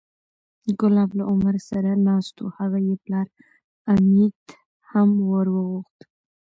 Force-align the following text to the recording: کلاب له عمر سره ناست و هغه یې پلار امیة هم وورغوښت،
کلاب 0.79 1.09
له 1.17 1.23
عمر 1.31 1.55
سره 1.69 1.91
ناست 2.07 2.35
و 2.39 2.45
هغه 2.57 2.79
یې 2.87 2.95
پلار 3.03 3.27
امیة 3.93 4.31
هم 4.91 5.09
وورغوښت، 5.29 5.97